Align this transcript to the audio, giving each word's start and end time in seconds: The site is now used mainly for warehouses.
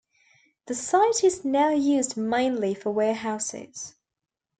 The 0.65 0.73
site 0.73 1.23
is 1.23 1.45
now 1.45 1.69
used 1.69 2.17
mainly 2.17 2.73
for 2.73 2.89
warehouses. 2.89 3.93